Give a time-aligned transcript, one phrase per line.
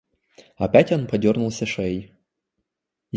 [0.55, 2.11] Опять он подернулся шеей.